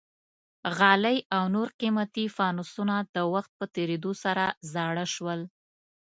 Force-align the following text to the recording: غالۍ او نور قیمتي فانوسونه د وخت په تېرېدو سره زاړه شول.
غالۍ 0.77 1.17
او 1.35 1.43
نور 1.55 1.67
قیمتي 1.79 2.25
فانوسونه 2.35 2.95
د 3.15 3.17
وخت 3.33 3.51
په 3.59 3.65
تېرېدو 3.75 4.11
سره 4.23 4.45
زاړه 4.73 5.05
شول. 5.13 5.41